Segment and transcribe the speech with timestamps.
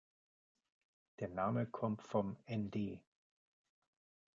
[1.19, 3.01] Der Name kommt vom nd.